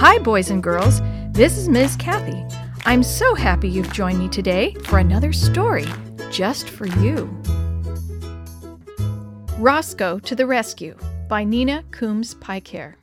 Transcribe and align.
Hi, 0.00 0.16
boys 0.20 0.48
and 0.50 0.62
girls. 0.62 1.00
This 1.32 1.58
is 1.58 1.68
Ms. 1.68 1.96
Kathy. 1.96 2.44
I'm 2.86 3.02
so 3.02 3.34
happy 3.34 3.68
you've 3.68 3.92
joined 3.92 4.20
me 4.20 4.28
today 4.28 4.72
for 4.84 5.00
another 5.00 5.32
story 5.32 5.86
just 6.30 6.70
for 6.70 6.86
you. 6.86 7.26
Roscoe 9.58 10.20
to 10.20 10.36
the 10.36 10.46
Rescue 10.46 10.96
by 11.26 11.42
Nina 11.42 11.82
Coombs 11.90 12.36
Pykare. 12.36 12.94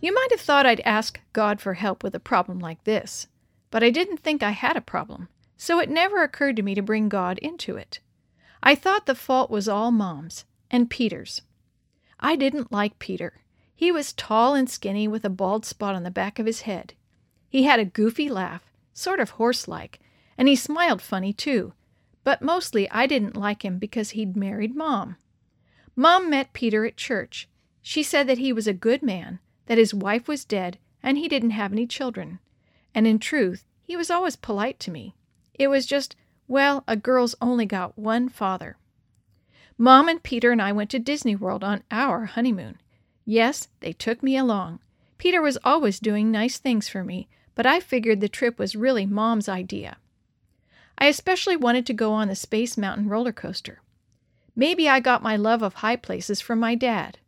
You 0.00 0.14
might 0.14 0.28
have 0.30 0.40
thought 0.40 0.64
I'd 0.64 0.80
ask 0.86 1.20
God 1.34 1.60
for 1.60 1.74
help 1.74 2.02
with 2.02 2.14
a 2.14 2.18
problem 2.18 2.60
like 2.60 2.84
this, 2.84 3.26
but 3.70 3.84
I 3.84 3.90
didn't 3.90 4.20
think 4.20 4.42
I 4.42 4.52
had 4.52 4.78
a 4.78 4.80
problem, 4.80 5.28
so 5.58 5.80
it 5.80 5.90
never 5.90 6.22
occurred 6.22 6.56
to 6.56 6.62
me 6.62 6.74
to 6.76 6.80
bring 6.80 7.10
God 7.10 7.36
into 7.40 7.76
it. 7.76 8.00
I 8.62 8.74
thought 8.74 9.04
the 9.04 9.14
fault 9.14 9.50
was 9.50 9.68
all 9.68 9.90
Mom's 9.90 10.46
and 10.70 10.88
Peter's. 10.88 11.42
I 12.18 12.36
didn't 12.36 12.72
like 12.72 12.98
Peter. 12.98 13.42
He 13.80 13.90
was 13.90 14.12
tall 14.12 14.54
and 14.54 14.68
skinny 14.68 15.08
with 15.08 15.24
a 15.24 15.30
bald 15.30 15.64
spot 15.64 15.94
on 15.94 16.02
the 16.02 16.10
back 16.10 16.38
of 16.38 16.44
his 16.44 16.60
head. 16.68 16.92
He 17.48 17.62
had 17.62 17.80
a 17.80 17.86
goofy 17.86 18.28
laugh, 18.28 18.70
sort 18.92 19.20
of 19.20 19.30
horse 19.30 19.66
like, 19.66 20.00
and 20.36 20.48
he 20.48 20.54
smiled 20.54 21.00
funny 21.00 21.32
too, 21.32 21.72
but 22.22 22.42
mostly 22.42 22.90
I 22.90 23.06
didn't 23.06 23.38
like 23.38 23.64
him 23.64 23.78
because 23.78 24.10
he'd 24.10 24.36
married 24.36 24.76
Mom. 24.76 25.16
Mom 25.96 26.28
met 26.28 26.52
Peter 26.52 26.84
at 26.84 26.98
church. 26.98 27.48
She 27.80 28.02
said 28.02 28.26
that 28.26 28.36
he 28.36 28.52
was 28.52 28.66
a 28.66 28.74
good 28.74 29.02
man, 29.02 29.38
that 29.64 29.78
his 29.78 29.94
wife 29.94 30.28
was 30.28 30.44
dead, 30.44 30.76
and 31.02 31.16
he 31.16 31.26
didn't 31.26 31.52
have 31.52 31.72
any 31.72 31.86
children. 31.86 32.38
And 32.94 33.06
in 33.06 33.18
truth, 33.18 33.64
he 33.82 33.96
was 33.96 34.10
always 34.10 34.36
polite 34.36 34.78
to 34.80 34.90
me. 34.90 35.14
It 35.54 35.68
was 35.68 35.86
just, 35.86 36.16
well, 36.46 36.84
a 36.86 36.96
girl's 36.96 37.34
only 37.40 37.64
got 37.64 37.98
one 37.98 38.28
father. 38.28 38.76
Mom 39.78 40.06
and 40.06 40.22
Peter 40.22 40.52
and 40.52 40.60
I 40.60 40.70
went 40.70 40.90
to 40.90 40.98
Disney 40.98 41.34
World 41.34 41.64
on 41.64 41.82
our 41.90 42.26
honeymoon. 42.26 42.76
Yes, 43.24 43.68
they 43.80 43.92
took 43.92 44.22
me 44.22 44.36
along. 44.36 44.80
Peter 45.18 45.42
was 45.42 45.58
always 45.64 46.00
doing 46.00 46.30
nice 46.30 46.58
things 46.58 46.88
for 46.88 47.04
me, 47.04 47.28
but 47.54 47.66
I 47.66 47.80
figured 47.80 48.20
the 48.20 48.28
trip 48.28 48.58
was 48.58 48.74
really 48.74 49.06
Mom's 49.06 49.48
idea. 49.48 49.98
I 50.96 51.06
especially 51.06 51.56
wanted 51.56 51.86
to 51.86 51.92
go 51.94 52.12
on 52.12 52.28
the 52.28 52.34
Space 52.34 52.76
Mountain 52.76 53.08
roller 53.08 53.32
coaster. 53.32 53.80
Maybe 54.56 54.88
I 54.88 55.00
got 55.00 55.22
my 55.22 55.36
love 55.36 55.62
of 55.62 55.74
high 55.74 55.96
places 55.96 56.40
from 56.40 56.58
my 56.58 56.74
dad. 56.74 57.18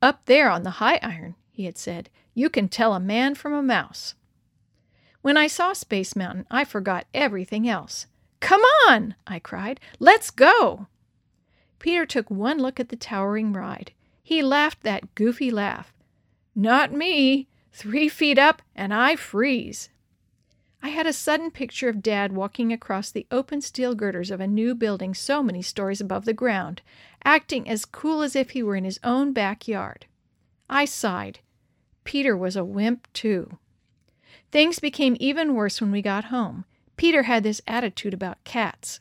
Up 0.00 0.24
there 0.26 0.50
on 0.50 0.62
the 0.62 0.78
high 0.78 1.00
iron, 1.02 1.34
he 1.50 1.64
had 1.64 1.78
said, 1.78 2.10
you 2.34 2.50
can 2.50 2.68
tell 2.68 2.92
a 2.92 3.00
man 3.00 3.34
from 3.34 3.54
a 3.54 3.62
mouse. 3.62 4.14
When 5.22 5.38
I 5.38 5.46
saw 5.46 5.72
Space 5.72 6.14
Mountain, 6.14 6.46
I 6.50 6.64
forgot 6.64 7.06
everything 7.14 7.66
else. 7.66 8.06
Come 8.40 8.60
on! 8.86 9.14
I 9.26 9.38
cried. 9.38 9.80
Let's 9.98 10.30
go! 10.30 10.86
Peter 11.78 12.04
took 12.04 12.30
one 12.30 12.58
look 12.58 12.78
at 12.78 12.90
the 12.90 12.96
towering 12.96 13.54
ride. 13.54 13.92
He 14.26 14.42
laughed 14.42 14.82
that 14.82 15.14
goofy 15.14 15.52
laugh. 15.52 15.94
Not 16.52 16.90
me! 16.90 17.46
Three 17.72 18.08
feet 18.08 18.40
up, 18.40 18.60
and 18.74 18.92
I 18.92 19.14
freeze. 19.14 19.88
I 20.82 20.88
had 20.88 21.06
a 21.06 21.12
sudden 21.12 21.52
picture 21.52 21.88
of 21.88 22.02
Dad 22.02 22.32
walking 22.32 22.72
across 22.72 23.12
the 23.12 23.28
open 23.30 23.60
steel 23.60 23.94
girders 23.94 24.32
of 24.32 24.40
a 24.40 24.48
new 24.48 24.74
building 24.74 25.14
so 25.14 25.44
many 25.44 25.62
stories 25.62 26.00
above 26.00 26.24
the 26.24 26.32
ground, 26.32 26.82
acting 27.24 27.68
as 27.68 27.84
cool 27.84 28.20
as 28.20 28.34
if 28.34 28.50
he 28.50 28.64
were 28.64 28.74
in 28.74 28.82
his 28.82 28.98
own 29.04 29.32
backyard. 29.32 30.06
I 30.68 30.86
sighed. 30.86 31.38
Peter 32.02 32.36
was 32.36 32.56
a 32.56 32.64
wimp, 32.64 33.06
too. 33.12 33.58
Things 34.50 34.80
became 34.80 35.16
even 35.20 35.54
worse 35.54 35.80
when 35.80 35.92
we 35.92 36.02
got 36.02 36.24
home. 36.24 36.64
Peter 36.96 37.22
had 37.22 37.44
this 37.44 37.62
attitude 37.68 38.12
about 38.12 38.42
cats. 38.42 38.98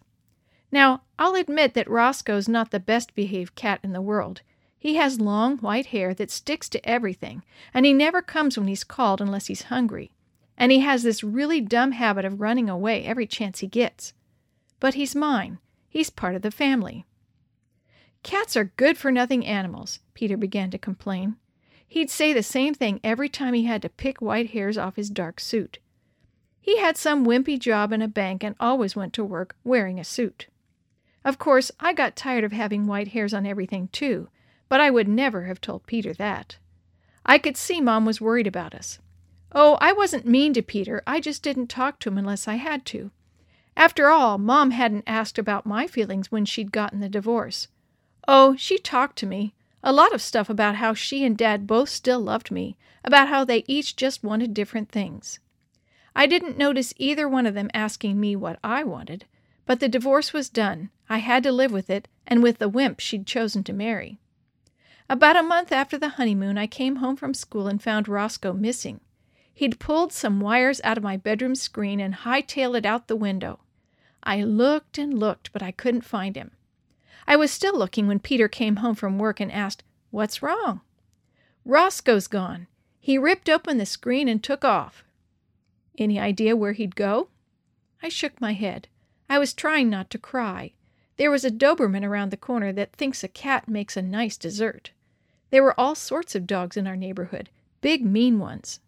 Now, 0.71 1.01
I'll 1.17 1.33
admit 1.33 1.73
that 1.73 1.89
Roscoe's 1.89 2.47
not 2.47 2.69
the 2.69 2.79
best 2.79 3.15
behaved 3.15 3.55
cat 3.55 3.79
in 3.81 3.91
the 3.91 4.03
world. 4.03 4.43
He 4.85 4.97
has 4.97 5.19
long 5.19 5.57
white 5.57 5.87
hair 5.87 6.13
that 6.13 6.29
sticks 6.29 6.69
to 6.69 6.87
everything, 6.87 7.43
and 7.73 7.87
he 7.87 7.91
never 7.91 8.21
comes 8.21 8.55
when 8.55 8.67
he's 8.67 8.83
called 8.83 9.19
unless 9.19 9.47
he's 9.47 9.63
hungry. 9.63 10.11
And 10.59 10.71
he 10.71 10.81
has 10.81 11.01
this 11.01 11.23
really 11.23 11.59
dumb 11.59 11.93
habit 11.93 12.23
of 12.23 12.39
running 12.39 12.69
away 12.69 13.03
every 13.03 13.25
chance 13.25 13.61
he 13.61 13.67
gets. 13.67 14.13
But 14.79 14.93
he's 14.93 15.15
mine. 15.15 15.57
He's 15.89 16.11
part 16.11 16.35
of 16.35 16.43
the 16.43 16.51
family. 16.51 17.07
Cats 18.21 18.55
are 18.55 18.73
good 18.77 18.95
for 18.95 19.11
nothing 19.11 19.43
animals, 19.43 20.01
Peter 20.13 20.37
began 20.37 20.69
to 20.69 20.77
complain. 20.77 21.37
He'd 21.87 22.11
say 22.11 22.31
the 22.31 22.43
same 22.43 22.75
thing 22.75 22.99
every 23.03 23.27
time 23.27 23.55
he 23.55 23.63
had 23.63 23.81
to 23.81 23.89
pick 23.89 24.21
white 24.21 24.51
hairs 24.51 24.77
off 24.77 24.97
his 24.97 25.09
dark 25.09 25.39
suit. 25.39 25.79
He 26.61 26.77
had 26.77 26.95
some 26.95 27.25
wimpy 27.25 27.57
job 27.57 27.91
in 27.91 28.03
a 28.03 28.07
bank 28.07 28.43
and 28.43 28.55
always 28.59 28.95
went 28.95 29.13
to 29.13 29.23
work 29.23 29.55
wearing 29.63 29.99
a 29.99 30.03
suit. 30.03 30.45
Of 31.23 31.39
course, 31.39 31.71
I 31.79 31.93
got 31.93 32.15
tired 32.15 32.43
of 32.43 32.51
having 32.51 32.85
white 32.85 33.07
hairs 33.07 33.33
on 33.33 33.47
everything, 33.47 33.87
too, 33.87 34.29
but 34.69 34.81
I 34.81 34.89
would 34.89 35.07
never 35.07 35.45
have 35.45 35.61
told 35.61 35.85
Peter 35.85 36.13
that. 36.13 36.57
I 37.25 37.37
could 37.37 37.57
see 37.57 37.81
Mom 37.81 38.05
was 38.05 38.21
worried 38.21 38.47
about 38.47 38.75
us. 38.75 38.99
Oh, 39.51 39.77
I 39.79 39.93
wasn't 39.93 40.27
mean 40.27 40.53
to 40.53 40.61
Peter, 40.61 41.01
I 41.07 41.19
just 41.19 41.43
didn't 41.43 41.67
talk 41.67 41.99
to 41.99 42.09
him 42.09 42.17
unless 42.17 42.47
I 42.47 42.55
had 42.55 42.85
to. 42.87 43.11
After 43.77 44.09
all, 44.09 44.37
Mom 44.37 44.71
hadn't 44.71 45.03
asked 45.05 45.37
about 45.37 45.65
my 45.65 45.87
feelings 45.87 46.31
when 46.31 46.45
she'd 46.45 46.71
gotten 46.71 46.99
the 46.99 47.09
divorce. 47.09 47.67
Oh, 48.27 48.55
she 48.55 48.77
talked 48.77 49.17
to 49.19 49.25
me. 49.25 49.53
A 49.83 49.93
lot 49.93 50.13
of 50.13 50.21
stuff 50.21 50.49
about 50.49 50.75
how 50.75 50.93
she 50.93 51.23
and 51.23 51.37
Dad 51.37 51.67
both 51.67 51.89
still 51.89 52.19
loved 52.19 52.49
me, 52.49 52.75
about 53.03 53.27
how 53.27 53.43
they 53.43 53.63
each 53.67 53.95
just 53.95 54.23
wanted 54.23 54.53
different 54.53 54.89
things. 54.89 55.39
I 56.15 56.25
didn't 56.25 56.57
notice 56.57 56.93
either 56.97 57.29
one 57.29 57.45
of 57.45 57.53
them 57.53 57.69
asking 57.73 58.19
me 58.19 58.35
what 58.35 58.57
I 58.63 58.83
wanted, 58.83 59.25
but 59.65 59.79
the 59.79 59.89
divorce 59.89 60.33
was 60.33 60.49
done. 60.49 60.89
I 61.09 61.19
had 61.19 61.43
to 61.43 61.51
live 61.51 61.71
with 61.71 61.89
it, 61.89 62.07
and 62.25 62.41
with 62.41 62.57
the 62.57 62.69
wimp 62.69 62.99
she'd 62.99 63.27
chosen 63.27 63.63
to 63.65 63.73
marry. 63.73 64.19
About 65.07 65.35
a 65.35 65.43
month 65.43 65.71
after 65.71 65.99
the 65.99 66.09
honeymoon, 66.09 66.57
I 66.57 66.65
came 66.65 66.95
home 66.95 67.15
from 67.15 67.35
school 67.35 67.67
and 67.67 67.81
found 67.81 68.07
Roscoe 68.07 68.53
missing. 68.53 69.01
He'd 69.53 69.79
pulled 69.79 70.11
some 70.11 70.39
wires 70.39 70.81
out 70.83 70.97
of 70.97 71.03
my 71.03 71.15
bedroom 71.15 71.53
screen 71.53 71.99
and 71.99 72.15
hightailed 72.15 72.75
it 72.75 72.85
out 72.87 73.07
the 73.07 73.15
window. 73.15 73.59
I 74.23 74.43
looked 74.43 74.97
and 74.97 75.19
looked, 75.19 75.53
but 75.53 75.61
I 75.61 75.71
couldn't 75.71 76.01
find 76.01 76.35
him. 76.35 76.51
I 77.27 77.35
was 77.35 77.51
still 77.51 77.77
looking 77.77 78.07
when 78.07 78.19
Peter 78.19 78.47
came 78.47 78.77
home 78.77 78.95
from 78.95 79.19
work 79.19 79.39
and 79.39 79.51
asked, 79.51 79.83
What's 80.09 80.41
wrong? 80.41 80.81
Roscoe's 81.63 82.27
gone. 82.27 82.65
He 82.99 83.19
ripped 83.19 83.47
open 83.47 83.77
the 83.77 83.85
screen 83.85 84.27
and 84.27 84.43
took 84.43 84.65
off. 84.65 85.03
Any 85.99 86.19
idea 86.19 86.55
where 86.55 86.73
he'd 86.73 86.95
go? 86.95 87.29
I 88.01 88.09
shook 88.09 88.41
my 88.41 88.53
head. 88.53 88.87
I 89.29 89.37
was 89.37 89.53
trying 89.53 89.89
not 89.89 90.09
to 90.09 90.17
cry. 90.17 90.73
There 91.17 91.31
was 91.31 91.45
a 91.45 91.51
Doberman 91.51 92.03
around 92.03 92.31
the 92.31 92.37
corner 92.37 92.73
that 92.73 92.93
thinks 92.93 93.23
a 93.23 93.27
cat 93.27 93.67
makes 93.67 93.95
a 93.95 94.01
nice 94.01 94.35
dessert. 94.35 94.91
There 95.55 95.63
were 95.63 95.79
all 95.79 95.95
sorts 95.95 96.35
of 96.35 96.47
dogs 96.47 96.75
in 96.75 96.85
our 96.85 96.97
neighborhood, 96.97 97.49
big, 97.79 98.03
mean 98.03 98.39
ones. 98.39 98.81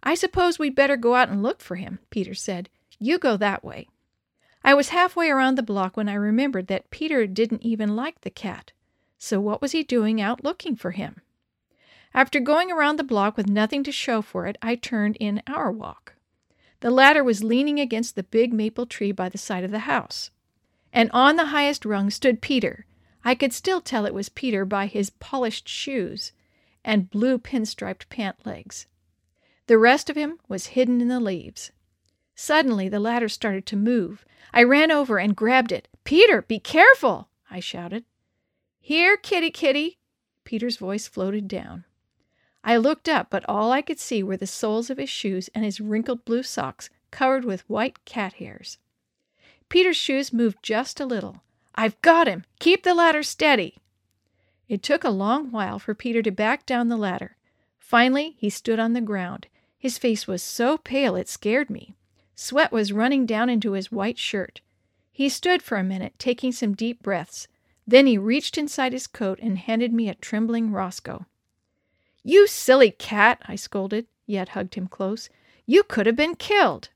I 0.00 0.14
suppose 0.14 0.56
we'd 0.56 0.76
better 0.76 0.96
go 0.96 1.16
out 1.16 1.28
and 1.28 1.42
look 1.42 1.60
for 1.60 1.74
him, 1.74 1.98
Peter 2.10 2.32
said. 2.32 2.68
You 3.00 3.18
go 3.18 3.36
that 3.36 3.64
way. 3.64 3.88
I 4.62 4.72
was 4.74 4.90
halfway 4.90 5.28
around 5.28 5.56
the 5.56 5.64
block 5.64 5.96
when 5.96 6.08
I 6.08 6.14
remembered 6.14 6.68
that 6.68 6.92
Peter 6.92 7.26
didn't 7.26 7.64
even 7.64 7.96
like 7.96 8.20
the 8.20 8.30
cat. 8.30 8.70
So 9.18 9.40
what 9.40 9.60
was 9.60 9.72
he 9.72 9.82
doing 9.82 10.20
out 10.20 10.44
looking 10.44 10.76
for 10.76 10.92
him? 10.92 11.20
After 12.14 12.38
going 12.38 12.70
around 12.70 12.94
the 12.94 13.02
block 13.02 13.36
with 13.36 13.48
nothing 13.48 13.82
to 13.82 13.90
show 13.90 14.22
for 14.22 14.46
it, 14.46 14.56
I 14.62 14.76
turned 14.76 15.16
in 15.16 15.42
our 15.48 15.72
walk. 15.72 16.14
The 16.78 16.90
ladder 16.92 17.24
was 17.24 17.42
leaning 17.42 17.80
against 17.80 18.14
the 18.14 18.22
big 18.22 18.52
maple 18.52 18.86
tree 18.86 19.10
by 19.10 19.28
the 19.28 19.38
side 19.38 19.64
of 19.64 19.72
the 19.72 19.90
house. 19.90 20.30
And 20.92 21.10
on 21.10 21.34
the 21.34 21.46
highest 21.46 21.84
rung 21.84 22.10
stood 22.10 22.40
Peter, 22.40 22.86
I 23.26 23.34
could 23.34 23.52
still 23.52 23.80
tell 23.80 24.06
it 24.06 24.14
was 24.14 24.28
Peter 24.28 24.64
by 24.64 24.86
his 24.86 25.10
polished 25.10 25.68
shoes 25.68 26.30
and 26.84 27.10
blue 27.10 27.38
pinstriped 27.38 28.08
pant 28.08 28.46
legs. 28.46 28.86
The 29.66 29.78
rest 29.78 30.08
of 30.08 30.14
him 30.14 30.38
was 30.46 30.68
hidden 30.78 31.00
in 31.00 31.08
the 31.08 31.18
leaves. 31.18 31.72
Suddenly 32.36 32.88
the 32.88 33.00
ladder 33.00 33.28
started 33.28 33.66
to 33.66 33.76
move. 33.76 34.24
I 34.54 34.62
ran 34.62 34.92
over 34.92 35.18
and 35.18 35.34
grabbed 35.34 35.72
it. 35.72 35.88
Peter, 36.04 36.42
be 36.42 36.60
careful! 36.60 37.28
I 37.50 37.58
shouted. 37.58 38.04
Here, 38.78 39.16
kitty, 39.16 39.50
kitty! 39.50 39.98
Peter's 40.44 40.76
voice 40.76 41.08
floated 41.08 41.48
down. 41.48 41.84
I 42.62 42.76
looked 42.76 43.08
up, 43.08 43.28
but 43.28 43.44
all 43.48 43.72
I 43.72 43.82
could 43.82 43.98
see 43.98 44.22
were 44.22 44.36
the 44.36 44.46
soles 44.46 44.88
of 44.88 44.98
his 44.98 45.10
shoes 45.10 45.50
and 45.52 45.64
his 45.64 45.80
wrinkled 45.80 46.24
blue 46.24 46.44
socks 46.44 46.90
covered 47.10 47.44
with 47.44 47.68
white 47.68 48.04
cat 48.04 48.34
hairs. 48.34 48.78
Peter's 49.68 49.96
shoes 49.96 50.32
moved 50.32 50.58
just 50.62 51.00
a 51.00 51.06
little. 51.06 51.42
I've 51.76 52.00
got 52.02 52.26
him! 52.26 52.44
Keep 52.58 52.82
the 52.82 52.94
ladder 52.94 53.22
steady! 53.22 53.76
It 54.68 54.82
took 54.82 55.04
a 55.04 55.10
long 55.10 55.50
while 55.50 55.78
for 55.78 55.94
Peter 55.94 56.22
to 56.22 56.30
back 56.30 56.66
down 56.66 56.88
the 56.88 56.96
ladder. 56.96 57.36
Finally, 57.78 58.36
he 58.38 58.50
stood 58.50 58.78
on 58.78 58.94
the 58.94 59.00
ground. 59.00 59.46
His 59.78 59.98
face 59.98 60.26
was 60.26 60.42
so 60.42 60.78
pale 60.78 61.14
it 61.14 61.28
scared 61.28 61.70
me. 61.70 61.94
Sweat 62.34 62.72
was 62.72 62.92
running 62.92 63.26
down 63.26 63.48
into 63.48 63.72
his 63.72 63.92
white 63.92 64.18
shirt. 64.18 64.60
He 65.12 65.28
stood 65.28 65.62
for 65.62 65.78
a 65.78 65.84
minute, 65.84 66.14
taking 66.18 66.52
some 66.52 66.74
deep 66.74 67.02
breaths. 67.02 67.46
Then 67.86 68.06
he 68.06 68.18
reached 68.18 68.58
inside 68.58 68.92
his 68.92 69.06
coat 69.06 69.38
and 69.40 69.56
handed 69.56 69.92
me 69.92 70.08
a 70.08 70.14
trembling 70.14 70.72
Roscoe. 70.72 71.26
You 72.24 72.48
silly 72.48 72.90
cat, 72.90 73.40
I 73.46 73.54
scolded, 73.54 74.06
yet 74.26 74.50
hugged 74.50 74.74
him 74.74 74.88
close. 74.88 75.28
You 75.64 75.84
could 75.84 76.06
have 76.06 76.16
been 76.16 76.34
killed. 76.34 76.88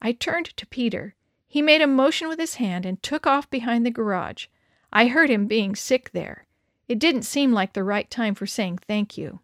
I 0.00 0.12
turned 0.12 0.46
to 0.56 0.66
Peter. 0.66 1.14
He 1.48 1.62
made 1.62 1.80
a 1.80 1.86
motion 1.86 2.28
with 2.28 2.38
his 2.38 2.56
hand 2.56 2.84
and 2.84 3.02
took 3.02 3.26
off 3.26 3.48
behind 3.48 3.84
the 3.84 3.90
garage. 3.90 4.46
I 4.92 5.06
heard 5.06 5.30
him 5.30 5.46
being 5.46 5.74
sick 5.74 6.10
there. 6.12 6.46
It 6.88 6.98
didn't 6.98 7.22
seem 7.22 7.52
like 7.52 7.72
the 7.72 7.82
right 7.82 8.10
time 8.10 8.34
for 8.34 8.46
saying 8.46 8.78
thank 8.78 9.16
you. 9.16 9.40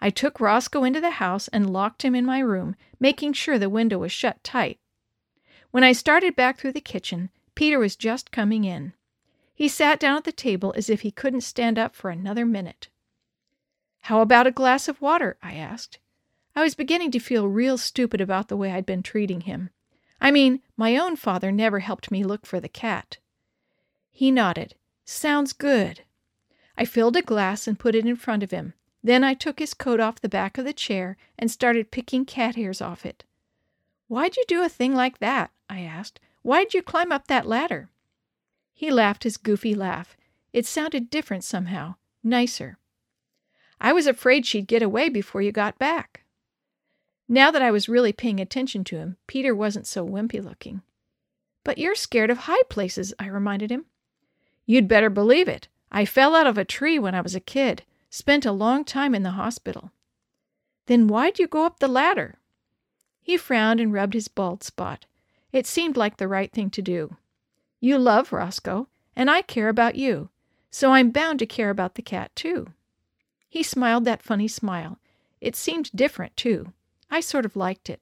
I 0.00 0.10
took 0.10 0.40
Roscoe 0.40 0.84
into 0.84 1.00
the 1.00 1.12
house 1.12 1.48
and 1.48 1.72
locked 1.72 2.02
him 2.02 2.14
in 2.14 2.26
my 2.26 2.40
room, 2.40 2.76
making 3.00 3.32
sure 3.32 3.58
the 3.58 3.70
window 3.70 3.98
was 3.98 4.12
shut 4.12 4.44
tight. 4.44 4.78
When 5.70 5.84
I 5.84 5.92
started 5.92 6.36
back 6.36 6.58
through 6.58 6.72
the 6.72 6.80
kitchen, 6.80 7.30
Peter 7.54 7.78
was 7.78 7.96
just 7.96 8.30
coming 8.30 8.64
in. 8.64 8.92
He 9.54 9.68
sat 9.68 10.00
down 10.00 10.18
at 10.18 10.24
the 10.24 10.32
table 10.32 10.74
as 10.76 10.90
if 10.90 11.00
he 11.00 11.10
couldn't 11.10 11.42
stand 11.42 11.78
up 11.78 11.94
for 11.94 12.10
another 12.10 12.44
minute. 12.44 12.88
How 14.00 14.20
about 14.20 14.46
a 14.46 14.50
glass 14.50 14.88
of 14.88 15.00
water? 15.00 15.36
I 15.42 15.54
asked. 15.54 15.98
I 16.54 16.62
was 16.62 16.74
beginning 16.74 17.10
to 17.12 17.18
feel 17.18 17.48
real 17.48 17.78
stupid 17.78 18.20
about 18.20 18.48
the 18.48 18.56
way 18.56 18.72
I'd 18.72 18.84
been 18.84 19.02
treating 19.02 19.42
him. 19.42 19.70
I 20.22 20.30
mean, 20.30 20.60
my 20.76 20.96
own 20.96 21.16
father 21.16 21.50
never 21.50 21.80
helped 21.80 22.12
me 22.12 22.22
look 22.22 22.46
for 22.46 22.60
the 22.60 22.68
cat. 22.68 23.18
He 24.08 24.30
nodded. 24.30 24.76
Sounds 25.04 25.52
good. 25.52 26.04
I 26.78 26.84
filled 26.84 27.16
a 27.16 27.22
glass 27.22 27.66
and 27.66 27.76
put 27.76 27.96
it 27.96 28.06
in 28.06 28.14
front 28.14 28.44
of 28.44 28.52
him. 28.52 28.74
Then 29.02 29.24
I 29.24 29.34
took 29.34 29.58
his 29.58 29.74
coat 29.74 29.98
off 29.98 30.20
the 30.20 30.28
back 30.28 30.58
of 30.58 30.64
the 30.64 30.72
chair 30.72 31.16
and 31.36 31.50
started 31.50 31.90
picking 31.90 32.24
cat 32.24 32.54
hairs 32.54 32.80
off 32.80 33.04
it. 33.04 33.24
Why'd 34.06 34.36
you 34.36 34.44
do 34.46 34.62
a 34.62 34.68
thing 34.68 34.94
like 34.94 35.18
that? 35.18 35.50
I 35.68 35.80
asked. 35.80 36.20
Why'd 36.42 36.72
you 36.72 36.82
climb 36.82 37.10
up 37.10 37.26
that 37.26 37.48
ladder? 37.48 37.90
He 38.72 38.92
laughed 38.92 39.24
his 39.24 39.36
goofy 39.36 39.74
laugh. 39.74 40.16
It 40.52 40.66
sounded 40.66 41.10
different 41.10 41.42
somehow, 41.42 41.96
nicer. 42.22 42.78
I 43.80 43.92
was 43.92 44.06
afraid 44.06 44.46
she'd 44.46 44.68
get 44.68 44.82
away 44.82 45.08
before 45.08 45.42
you 45.42 45.50
got 45.50 45.80
back. 45.80 46.21
Now 47.32 47.50
that 47.50 47.62
I 47.62 47.70
was 47.70 47.88
really 47.88 48.12
paying 48.12 48.40
attention 48.40 48.84
to 48.84 48.98
him, 48.98 49.16
Peter 49.26 49.54
wasn't 49.54 49.86
so 49.86 50.06
wimpy 50.06 50.44
looking. 50.44 50.82
But 51.64 51.78
you're 51.78 51.94
scared 51.94 52.28
of 52.28 52.40
high 52.40 52.62
places, 52.68 53.14
I 53.18 53.26
reminded 53.26 53.72
him. 53.72 53.86
You'd 54.66 54.86
better 54.86 55.08
believe 55.08 55.48
it. 55.48 55.66
I 55.90 56.04
fell 56.04 56.34
out 56.34 56.46
of 56.46 56.58
a 56.58 56.64
tree 56.66 56.98
when 56.98 57.14
I 57.14 57.22
was 57.22 57.34
a 57.34 57.40
kid, 57.40 57.84
spent 58.10 58.44
a 58.44 58.52
long 58.52 58.84
time 58.84 59.14
in 59.14 59.22
the 59.22 59.30
hospital. 59.30 59.92
Then 60.84 61.08
why'd 61.08 61.38
you 61.38 61.46
go 61.46 61.64
up 61.64 61.78
the 61.78 61.88
ladder? 61.88 62.34
He 63.22 63.38
frowned 63.38 63.80
and 63.80 63.94
rubbed 63.94 64.12
his 64.12 64.28
bald 64.28 64.62
spot. 64.62 65.06
It 65.52 65.66
seemed 65.66 65.96
like 65.96 66.18
the 66.18 66.28
right 66.28 66.52
thing 66.52 66.68
to 66.68 66.82
do. 66.82 67.16
You 67.80 67.96
love 67.96 68.34
Roscoe, 68.34 68.88
and 69.16 69.30
I 69.30 69.40
care 69.40 69.70
about 69.70 69.94
you, 69.94 70.28
so 70.70 70.92
I'm 70.92 71.10
bound 71.10 71.38
to 71.38 71.46
care 71.46 71.70
about 71.70 71.94
the 71.94 72.02
cat, 72.02 72.36
too. 72.36 72.74
He 73.48 73.62
smiled 73.62 74.04
that 74.04 74.20
funny 74.20 74.48
smile. 74.48 74.98
It 75.40 75.56
seemed 75.56 75.90
different, 75.94 76.36
too. 76.36 76.74
I 77.12 77.20
sort 77.20 77.44
of 77.44 77.56
liked 77.56 77.90
it. 77.90 78.00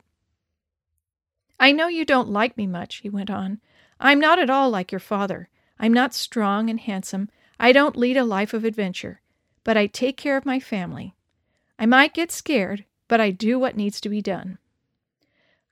I 1.59 1.73
know 1.73 1.89
you 1.89 2.05
don't 2.05 2.31
like 2.31 2.57
me 2.57 2.69
much, 2.69 2.99
he 2.99 3.11
went 3.11 3.29
on. 3.29 3.61
I'm 3.99 4.21
not 4.21 4.39
at 4.39 4.49
all 4.49 4.71
like 4.71 4.93
your 4.93 5.01
father. 5.01 5.49
I'm 5.81 5.93
not 5.93 6.15
strong 6.15 6.71
and 6.71 6.79
handsome. 6.79 7.29
I 7.59 7.73
don't 7.73 7.97
lead 7.97 8.17
a 8.17 8.23
life 8.23 8.55
of 8.55 8.65
adventure. 8.65 9.21
But 9.65 9.77
I 9.77 9.89
take 9.89 10.17
care 10.17 10.37
of 10.37 10.47
my 10.47 10.61
family. 10.61 11.17
I 11.77 11.87
might 11.87 12.15
get 12.15 12.31
scared, 12.31 12.85
but 13.09 13.21
I 13.21 13.33
do 13.33 13.59
what 13.59 13.77
needs 13.77 14.01
to 14.03 14.09
be 14.09 14.23
done. 14.23 14.59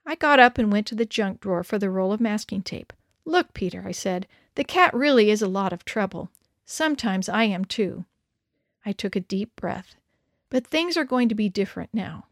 I 0.05 0.15
got 0.15 0.41
up 0.41 0.57
and 0.57 0.69
went 0.69 0.85
to 0.87 0.95
the 0.95 1.05
junk 1.05 1.39
drawer 1.39 1.63
for 1.63 1.79
the 1.79 1.89
roll 1.89 2.11
of 2.11 2.19
masking 2.19 2.61
tape. 2.61 2.91
Look, 3.23 3.53
Peter, 3.53 3.85
I 3.87 3.93
said, 3.93 4.27
the 4.55 4.65
cat 4.65 4.93
really 4.93 5.31
is 5.31 5.41
a 5.41 5.47
lot 5.47 5.71
of 5.71 5.85
trouble. 5.85 6.29
Sometimes 6.65 7.29
I 7.29 7.45
am 7.45 7.63
too. 7.63 8.03
I 8.85 8.91
took 8.91 9.15
a 9.15 9.21
deep 9.21 9.55
breath. 9.55 9.95
But 10.49 10.67
things 10.67 10.97
are 10.97 11.05
going 11.05 11.29
to 11.29 11.35
be 11.35 11.47
different 11.47 11.91
now. 11.93 12.25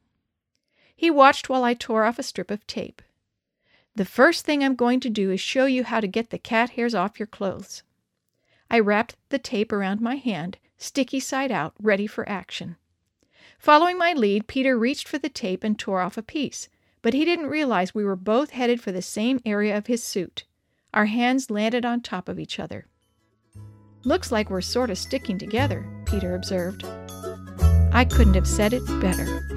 He 0.97 1.11
watched 1.11 1.47
while 1.47 1.63
I 1.63 1.75
tore 1.75 2.03
off 2.05 2.17
a 2.17 2.23
strip 2.23 2.49
of 2.49 2.65
tape. 2.65 3.03
The 3.95 4.03
first 4.03 4.45
thing 4.45 4.63
I'm 4.63 4.75
going 4.75 4.99
to 5.01 5.09
do 5.09 5.31
is 5.31 5.39
show 5.39 5.65
you 5.65 5.83
how 5.83 5.99
to 5.99 6.07
get 6.07 6.31
the 6.31 6.39
cat 6.39 6.71
hairs 6.71 6.95
off 6.95 7.19
your 7.19 7.27
clothes. 7.27 7.83
I 8.69 8.79
wrapped 8.79 9.15
the 9.29 9.39
tape 9.39 9.71
around 9.71 10.01
my 10.01 10.15
hand, 10.15 10.57
sticky 10.77 11.19
side 11.19 11.51
out, 11.51 11.73
ready 11.79 12.07
for 12.07 12.27
action. 12.27 12.77
Following 13.59 13.97
my 13.97 14.13
lead, 14.13 14.47
Peter 14.47 14.77
reached 14.77 15.07
for 15.07 15.19
the 15.19 15.29
tape 15.29 15.63
and 15.63 15.77
tore 15.77 16.01
off 16.01 16.17
a 16.17 16.23
piece, 16.23 16.67
but 17.03 17.13
he 17.13 17.25
didn't 17.25 17.47
realize 17.47 17.93
we 17.93 18.03
were 18.03 18.15
both 18.15 18.49
headed 18.49 18.81
for 18.81 18.91
the 18.91 19.01
same 19.01 19.39
area 19.45 19.77
of 19.77 19.87
his 19.87 20.03
suit. 20.03 20.45
Our 20.93 21.05
hands 21.05 21.51
landed 21.51 21.85
on 21.85 22.01
top 22.01 22.27
of 22.27 22.39
each 22.39 22.59
other. 22.59 22.87
Looks 24.03 24.31
like 24.31 24.49
we're 24.49 24.61
sort 24.61 24.89
of 24.89 24.97
sticking 24.97 25.37
together, 25.37 25.85
Peter 26.05 26.35
observed. 26.35 26.83
I 27.93 28.05
couldn't 28.09 28.35
have 28.35 28.47
said 28.47 28.73
it 28.73 28.85
better. 28.99 29.56